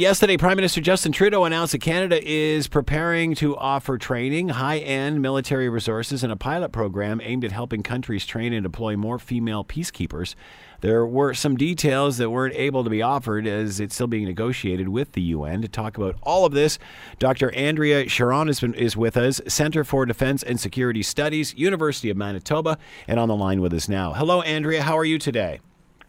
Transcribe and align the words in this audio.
Yesterday, 0.00 0.38
Prime 0.38 0.56
Minister 0.56 0.80
Justin 0.80 1.12
Trudeau 1.12 1.44
announced 1.44 1.72
that 1.72 1.82
Canada 1.82 2.26
is 2.26 2.68
preparing 2.68 3.34
to 3.34 3.54
offer 3.58 3.98
training, 3.98 4.48
high 4.48 4.78
end 4.78 5.20
military 5.20 5.68
resources, 5.68 6.24
and 6.24 6.32
a 6.32 6.36
pilot 6.36 6.72
program 6.72 7.20
aimed 7.22 7.44
at 7.44 7.52
helping 7.52 7.82
countries 7.82 8.24
train 8.24 8.54
and 8.54 8.62
deploy 8.62 8.96
more 8.96 9.18
female 9.18 9.62
peacekeepers. 9.62 10.34
There 10.80 11.04
were 11.04 11.34
some 11.34 11.54
details 11.54 12.16
that 12.16 12.30
weren't 12.30 12.54
able 12.54 12.82
to 12.82 12.88
be 12.88 13.02
offered 13.02 13.46
as 13.46 13.78
it's 13.78 13.94
still 13.94 14.06
being 14.06 14.24
negotiated 14.24 14.88
with 14.88 15.12
the 15.12 15.20
UN. 15.20 15.60
To 15.60 15.68
talk 15.68 15.98
about 15.98 16.16
all 16.22 16.46
of 16.46 16.52
this, 16.52 16.78
Dr. 17.18 17.54
Andrea 17.54 18.06
Charron 18.06 18.48
is, 18.48 18.62
is 18.62 18.96
with 18.96 19.18
us, 19.18 19.42
Center 19.48 19.84
for 19.84 20.06
Defense 20.06 20.42
and 20.42 20.58
Security 20.58 21.02
Studies, 21.02 21.54
University 21.58 22.08
of 22.08 22.16
Manitoba, 22.16 22.78
and 23.06 23.20
on 23.20 23.28
the 23.28 23.36
line 23.36 23.60
with 23.60 23.74
us 23.74 23.86
now. 23.86 24.14
Hello, 24.14 24.40
Andrea. 24.40 24.80
How 24.80 24.96
are 24.96 25.04
you 25.04 25.18
today? 25.18 25.60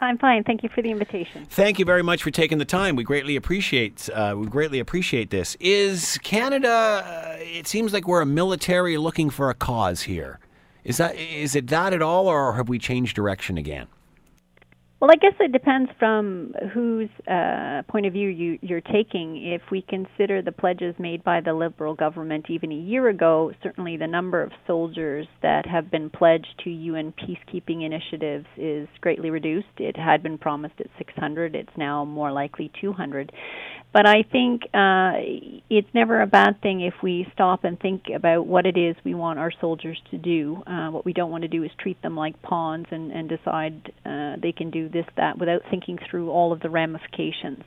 I'm 0.01 0.17
fine. 0.17 0.43
Thank 0.43 0.63
you 0.63 0.69
for 0.69 0.81
the 0.81 0.89
invitation. 0.89 1.45
Thank 1.45 1.77
you 1.77 1.85
very 1.85 2.01
much 2.01 2.23
for 2.23 2.31
taking 2.31 2.57
the 2.57 2.65
time. 2.65 2.95
We 2.95 3.03
greatly 3.03 3.35
appreciate 3.35 4.09
uh, 4.13 4.35
we 4.35 4.47
greatly 4.47 4.79
appreciate 4.79 5.29
this. 5.29 5.55
Is 5.59 6.17
Canada? 6.23 7.03
Uh, 7.05 7.35
it 7.39 7.67
seems 7.67 7.93
like 7.93 8.07
we're 8.07 8.21
a 8.21 8.25
military 8.25 8.97
looking 8.97 9.29
for 9.29 9.51
a 9.51 9.53
cause 9.53 10.01
here. 10.01 10.39
Is 10.83 10.97
that 10.97 11.15
is 11.15 11.55
it 11.55 11.67
that 11.67 11.93
at 11.93 12.01
all, 12.01 12.27
or 12.27 12.53
have 12.53 12.67
we 12.67 12.79
changed 12.79 13.15
direction 13.15 13.57
again? 13.57 13.87
Well, 15.01 15.09
I 15.09 15.15
guess 15.15 15.33
it 15.39 15.51
depends 15.51 15.89
from 15.97 16.53
whose 16.75 17.09
uh, 17.27 17.81
point 17.89 18.05
of 18.05 18.13
view 18.13 18.29
you, 18.29 18.59
you're 18.61 18.81
taking. 18.81 19.51
If 19.51 19.63
we 19.71 19.81
consider 19.81 20.43
the 20.43 20.51
pledges 20.51 20.93
made 20.99 21.23
by 21.23 21.41
the 21.41 21.55
Liberal 21.55 21.95
government 21.95 22.45
even 22.51 22.71
a 22.71 22.75
year 22.75 23.09
ago, 23.09 23.51
certainly 23.63 23.97
the 23.97 24.05
number 24.05 24.43
of 24.43 24.51
soldiers 24.67 25.25
that 25.41 25.65
have 25.65 25.89
been 25.89 26.11
pledged 26.11 26.53
to 26.65 26.69
UN 26.69 27.13
peacekeeping 27.13 27.83
initiatives 27.83 28.45
is 28.57 28.87
greatly 29.01 29.31
reduced. 29.31 29.73
It 29.79 29.97
had 29.97 30.21
been 30.21 30.37
promised 30.37 30.75
at 30.79 30.85
600, 30.99 31.55
it's 31.55 31.75
now 31.75 32.05
more 32.05 32.31
likely 32.31 32.71
200. 32.79 33.31
But 33.93 34.05
I 34.05 34.23
think 34.23 34.63
uh, 34.73 35.19
it's 35.69 35.93
never 35.93 36.21
a 36.21 36.27
bad 36.27 36.61
thing 36.61 36.79
if 36.79 36.93
we 37.03 37.27
stop 37.33 37.65
and 37.65 37.77
think 37.77 38.03
about 38.15 38.47
what 38.47 38.65
it 38.65 38.77
is 38.77 38.95
we 39.03 39.13
want 39.13 39.37
our 39.37 39.51
soldiers 39.59 40.01
to 40.11 40.17
do. 40.17 40.63
Uh, 40.65 40.89
what 40.91 41.03
we 41.03 41.11
don't 41.11 41.29
want 41.29 41.41
to 41.41 41.49
do 41.49 41.63
is 41.63 41.71
treat 41.77 42.01
them 42.01 42.15
like 42.15 42.41
pawns 42.41 42.85
and, 42.89 43.11
and 43.11 43.27
decide 43.27 43.91
uh, 44.05 44.35
they 44.41 44.53
can 44.53 44.71
do 44.71 44.87
this, 44.87 45.05
that, 45.17 45.37
without 45.37 45.61
thinking 45.69 45.99
through 46.09 46.29
all 46.29 46.53
of 46.53 46.61
the 46.61 46.69
ramifications. 46.69 47.63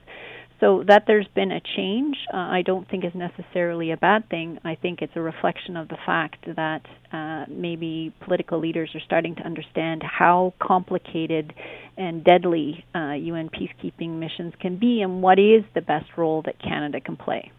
So 0.64 0.82
that 0.88 1.04
there's 1.06 1.28
been 1.34 1.52
a 1.52 1.60
change, 1.76 2.16
uh, 2.32 2.38
I 2.38 2.62
don't 2.62 2.88
think 2.88 3.04
is 3.04 3.14
necessarily 3.14 3.90
a 3.90 3.98
bad 3.98 4.30
thing. 4.30 4.58
I 4.64 4.76
think 4.76 5.02
it's 5.02 5.12
a 5.14 5.20
reflection 5.20 5.76
of 5.76 5.88
the 5.88 5.98
fact 6.06 6.46
that 6.56 6.80
uh, 7.12 7.44
maybe 7.50 8.14
political 8.20 8.60
leaders 8.60 8.88
are 8.94 9.00
starting 9.00 9.34
to 9.34 9.42
understand 9.42 10.02
how 10.02 10.54
complicated 10.58 11.52
and 11.98 12.24
deadly 12.24 12.82
uh, 12.94 13.12
UN 13.12 13.50
peacekeeping 13.50 14.18
missions 14.18 14.54
can 14.58 14.78
be, 14.78 15.02
and 15.02 15.20
what 15.20 15.38
is 15.38 15.64
the 15.74 15.82
best 15.82 16.06
role 16.16 16.40
that 16.46 16.58
Canada 16.62 16.98
can 16.98 17.18
play. 17.18 17.52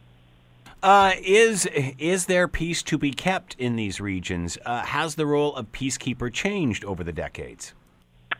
Uh, 0.81 1.11
is 1.23 1.67
is 1.67 2.25
there 2.25 2.47
peace 2.47 2.81
to 2.81 2.97
be 2.97 3.11
kept 3.11 3.55
in 3.59 3.75
these 3.75 4.01
regions? 4.01 4.57
Uh, 4.65 4.83
has 4.83 5.13
the 5.13 5.27
role 5.27 5.55
of 5.55 5.71
peacekeeper 5.71 6.33
changed 6.33 6.83
over 6.83 7.03
the 7.03 7.13
decades? 7.13 7.75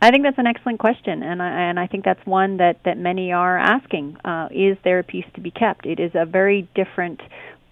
I 0.00 0.10
think 0.10 0.24
that's 0.24 0.38
an 0.38 0.46
excellent 0.46 0.78
question, 0.78 1.22
and 1.22 1.42
I, 1.42 1.48
and 1.48 1.80
I 1.80 1.86
think 1.86 2.04
that's 2.04 2.24
one 2.26 2.58
that, 2.58 2.80
that 2.84 2.98
many 2.98 3.32
are 3.32 3.58
asking. 3.58 4.18
Uh, 4.24 4.48
is 4.50 4.76
there 4.84 4.98
a 4.98 5.04
peace 5.04 5.24
to 5.34 5.40
be 5.40 5.50
kept? 5.50 5.86
It 5.86 5.98
is 5.98 6.12
a 6.14 6.26
very 6.26 6.68
different 6.74 7.20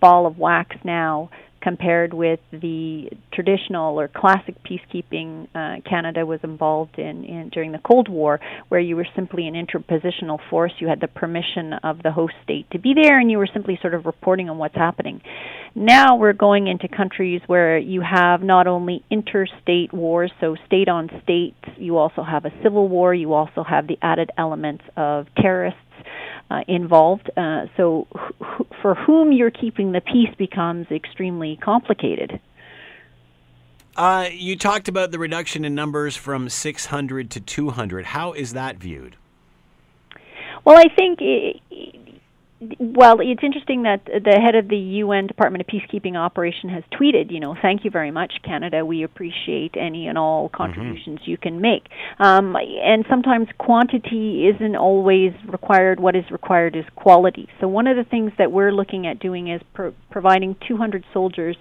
ball 0.00 0.26
of 0.26 0.38
wax 0.38 0.76
now 0.84 1.30
compared 1.64 2.12
with 2.12 2.40
the 2.52 3.08
traditional 3.32 3.98
or 3.98 4.06
classic 4.06 4.54
peacekeeping 4.62 5.48
uh, 5.54 5.80
Canada 5.88 6.26
was 6.26 6.38
involved 6.42 6.98
in, 6.98 7.24
in 7.24 7.48
during 7.48 7.72
the 7.72 7.78
Cold 7.78 8.06
War, 8.06 8.38
where 8.68 8.80
you 8.80 8.96
were 8.96 9.06
simply 9.16 9.48
an 9.48 9.54
interpositional 9.54 10.38
force. 10.50 10.72
You 10.78 10.88
had 10.88 11.00
the 11.00 11.08
permission 11.08 11.72
of 11.82 12.02
the 12.02 12.12
host 12.12 12.34
state 12.42 12.70
to 12.72 12.78
be 12.78 12.92
there, 12.94 13.18
and 13.18 13.30
you 13.30 13.38
were 13.38 13.48
simply 13.50 13.78
sort 13.80 13.94
of 13.94 14.04
reporting 14.04 14.50
on 14.50 14.58
what's 14.58 14.74
happening. 14.74 15.22
Now 15.74 16.16
we're 16.16 16.34
going 16.34 16.66
into 16.66 16.86
countries 16.86 17.40
where 17.46 17.78
you 17.78 18.02
have 18.02 18.42
not 18.42 18.66
only 18.66 19.02
interstate 19.10 19.92
wars, 19.92 20.32
so 20.40 20.56
state 20.66 20.88
on 20.88 21.08
state, 21.22 21.56
you 21.78 21.98
also 21.98 22.22
have 22.22 22.44
a 22.44 22.52
civil 22.62 22.88
war, 22.88 23.14
you 23.14 23.32
also 23.32 23.62
have 23.62 23.86
the 23.86 23.98
added 24.02 24.30
elements 24.36 24.84
of 24.96 25.26
terrorists 25.36 25.80
uh, 26.50 26.60
involved. 26.68 27.30
Uh, 27.36 27.66
so, 27.76 28.06
wh- 28.14 28.62
for 28.82 28.94
whom 28.94 29.32
you're 29.32 29.50
keeping 29.50 29.92
the 29.92 30.00
peace 30.00 30.34
becomes 30.38 30.86
extremely 30.90 31.58
complicated. 31.62 32.40
Uh, 33.96 34.28
you 34.32 34.56
talked 34.56 34.88
about 34.88 35.12
the 35.12 35.18
reduction 35.18 35.64
in 35.64 35.74
numbers 35.74 36.16
from 36.16 36.48
600 36.48 37.30
to 37.30 37.40
200. 37.40 38.06
How 38.06 38.32
is 38.32 38.52
that 38.52 38.76
viewed? 38.76 39.16
Well, 40.64 40.78
I 40.78 40.88
think 40.94 41.20
it, 41.20 41.60
well, 42.78 43.18
it's 43.20 43.42
interesting 43.42 43.82
that 43.82 44.04
the 44.06 44.40
head 44.40 44.54
of 44.54 44.68
the 44.68 44.76
UN 44.76 45.26
Department 45.26 45.62
of 45.62 45.66
Peacekeeping 45.66 46.16
Operation 46.16 46.68
has 46.70 46.84
tweeted, 46.92 47.30
you 47.30 47.40
know, 47.40 47.56
thank 47.60 47.84
you 47.84 47.90
very 47.90 48.10
much, 48.10 48.34
Canada. 48.44 48.84
We 48.84 49.02
appreciate 49.02 49.74
any 49.78 50.06
and 50.06 50.16
all 50.16 50.48
mm-hmm. 50.48 50.56
contributions 50.56 51.20
mm-hmm. 51.20 51.30
you 51.30 51.38
can 51.38 51.60
make. 51.60 51.84
Um, 52.18 52.56
and 52.56 53.04
sometimes 53.08 53.48
quantity 53.58 54.48
isn't 54.54 54.76
always 54.76 55.32
required. 55.48 56.00
What 56.00 56.16
is 56.16 56.24
required 56.30 56.76
is 56.76 56.84
quality. 56.96 57.48
So 57.60 57.68
one 57.68 57.86
of 57.86 57.96
the 57.96 58.04
things 58.04 58.32
that 58.38 58.52
we're 58.52 58.72
looking 58.72 59.06
at 59.06 59.18
doing 59.20 59.48
is 59.48 59.60
pro- 59.72 59.94
providing 60.10 60.56
200 60.66 61.04
soldiers 61.12 61.56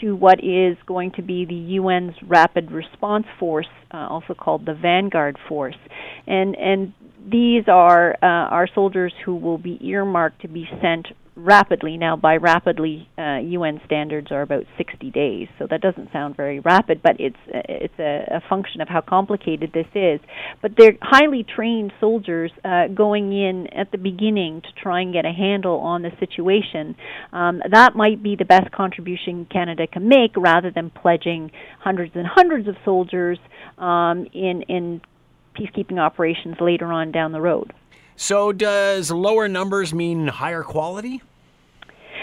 to 0.00 0.14
what 0.14 0.42
is 0.42 0.76
going 0.86 1.12
to 1.12 1.22
be 1.22 1.44
the 1.44 1.76
UN's 1.78 2.14
Rapid 2.26 2.70
Response 2.70 3.26
Force, 3.38 3.68
uh, 3.92 4.08
also 4.08 4.34
called 4.34 4.66
the 4.66 4.74
Vanguard 4.74 5.38
Force. 5.48 5.76
And 6.26 6.56
and 6.56 6.92
these 7.30 7.64
are 7.68 8.12
uh, 8.22 8.26
our 8.26 8.68
soldiers 8.74 9.12
who 9.24 9.36
will 9.36 9.58
be 9.58 9.78
earmarked 9.82 10.42
to 10.42 10.48
be 10.48 10.66
sent 10.80 11.08
rapidly. 11.38 11.96
Now, 11.96 12.16
by 12.16 12.36
rapidly, 12.36 13.08
uh, 13.16 13.38
UN 13.38 13.80
standards 13.86 14.32
are 14.32 14.42
about 14.42 14.64
60 14.76 15.10
days, 15.10 15.46
so 15.58 15.66
that 15.70 15.80
doesn't 15.80 16.12
sound 16.12 16.36
very 16.36 16.58
rapid, 16.60 17.00
but 17.02 17.16
it's 17.20 17.36
it's 17.46 17.94
a, 17.98 18.36
a 18.36 18.42
function 18.48 18.80
of 18.80 18.88
how 18.88 19.00
complicated 19.00 19.70
this 19.72 19.86
is. 19.94 20.20
But 20.60 20.72
they're 20.76 20.96
highly 21.00 21.44
trained 21.44 21.92
soldiers 22.00 22.50
uh, 22.64 22.88
going 22.88 23.32
in 23.32 23.68
at 23.68 23.92
the 23.92 23.98
beginning 23.98 24.62
to 24.62 24.82
try 24.82 25.00
and 25.00 25.12
get 25.12 25.24
a 25.24 25.32
handle 25.32 25.78
on 25.78 26.02
the 26.02 26.10
situation. 26.18 26.96
Um, 27.32 27.62
that 27.70 27.94
might 27.94 28.22
be 28.22 28.34
the 28.36 28.44
best 28.44 28.72
contribution 28.72 29.46
Canada 29.50 29.86
can 29.86 30.08
make, 30.08 30.32
rather 30.36 30.70
than 30.70 30.90
pledging 30.90 31.52
hundreds 31.80 32.12
and 32.16 32.26
hundreds 32.26 32.66
of 32.68 32.74
soldiers 32.84 33.38
um, 33.78 34.26
in 34.34 34.62
in 34.62 35.00
peacekeeping 35.58 35.98
operations 35.98 36.56
later 36.60 36.92
on 36.92 37.10
down 37.10 37.32
the 37.32 37.40
road. 37.40 37.72
So, 38.16 38.52
does 38.52 39.10
lower 39.10 39.48
numbers 39.48 39.94
mean 39.94 40.26
higher 40.26 40.62
quality? 40.62 41.22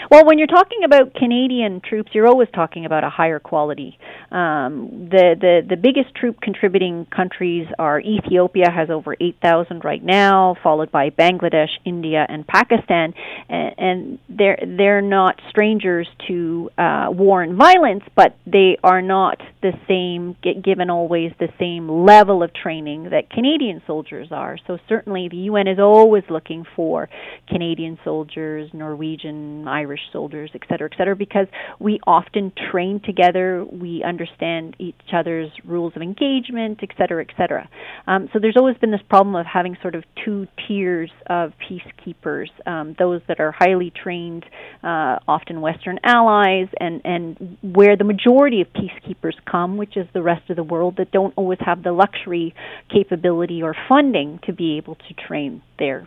Well, 0.08 0.24
when 0.24 0.38
you're 0.38 0.46
talking 0.46 0.84
about 0.84 1.14
Canadian 1.14 1.80
troops, 1.80 2.10
you're 2.14 2.28
always 2.28 2.48
talking 2.54 2.84
about 2.86 3.02
a 3.02 3.10
higher 3.10 3.40
quality. 3.40 3.98
Um, 4.30 5.08
the, 5.10 5.34
the 5.40 5.62
the 5.68 5.76
biggest 5.76 6.14
troop 6.14 6.40
contributing 6.40 7.06
countries 7.14 7.66
are 7.78 8.00
Ethiopia 8.00 8.70
has 8.70 8.88
over 8.88 9.16
8,000 9.20 9.84
right 9.84 10.02
now, 10.02 10.56
followed 10.62 10.92
by 10.92 11.10
Bangladesh, 11.10 11.70
India, 11.84 12.24
and 12.28 12.46
Pakistan, 12.46 13.14
and, 13.48 13.74
and 13.78 14.18
they're 14.28 14.58
they're 14.64 15.02
not 15.02 15.40
strangers 15.50 16.06
to 16.28 16.70
uh, 16.78 17.06
war 17.10 17.42
and 17.42 17.56
violence, 17.56 18.04
but 18.14 18.36
they 18.46 18.78
are 18.84 19.02
not 19.02 19.40
the 19.62 19.72
same 19.88 20.36
given 20.62 20.88
always 20.88 21.32
the 21.40 21.48
same 21.58 21.88
level 21.88 22.44
of 22.44 22.54
training 22.54 23.10
that 23.10 23.28
Canadian 23.30 23.82
soldiers 23.86 24.28
are. 24.30 24.56
So 24.68 24.78
certainly 24.88 25.28
the 25.28 25.48
UN 25.50 25.66
is 25.66 25.80
always 25.80 26.24
looking 26.30 26.64
for 26.76 27.08
Canadian 27.48 27.98
soldiers, 28.04 28.70
Norwegian, 28.72 29.66
Irish 29.66 29.95
Irish 29.96 30.12
soldiers, 30.12 30.50
et 30.54 30.60
cetera, 30.68 30.88
et 30.92 30.96
cetera, 30.96 31.16
because 31.16 31.46
we 31.78 32.00
often 32.06 32.52
train 32.70 33.00
together, 33.00 33.64
we 33.64 34.02
understand 34.04 34.76
each 34.78 34.94
other's 35.12 35.50
rules 35.64 35.94
of 35.96 36.02
engagement, 36.02 36.80
et 36.82 36.90
cetera, 36.98 37.22
et 37.22 37.34
cetera. 37.36 37.68
Um, 38.06 38.28
so 38.32 38.38
there's 38.38 38.56
always 38.56 38.76
been 38.76 38.90
this 38.90 39.00
problem 39.08 39.34
of 39.34 39.46
having 39.46 39.76
sort 39.80 39.94
of 39.94 40.04
two 40.24 40.46
tiers 40.66 41.10
of 41.28 41.52
peacekeepers, 41.68 42.48
um, 42.66 42.94
those 42.98 43.22
that 43.28 43.40
are 43.40 43.52
highly 43.52 43.90
trained, 43.90 44.44
uh, 44.82 45.18
often 45.26 45.60
Western 45.60 45.98
allies, 46.04 46.68
and, 46.78 47.00
and 47.04 47.56
where 47.62 47.96
the 47.96 48.04
majority 48.04 48.60
of 48.60 48.68
peacekeepers 48.68 49.34
come, 49.50 49.76
which 49.76 49.96
is 49.96 50.06
the 50.12 50.22
rest 50.22 50.50
of 50.50 50.56
the 50.56 50.64
world 50.64 50.96
that 50.98 51.10
don't 51.10 51.32
always 51.36 51.58
have 51.60 51.82
the 51.82 51.92
luxury, 51.92 52.54
capability, 52.92 53.62
or 53.62 53.74
funding 53.88 54.40
to 54.44 54.52
be 54.52 54.76
able 54.76 54.96
to 54.96 55.14
train 55.26 55.62
their 55.78 56.06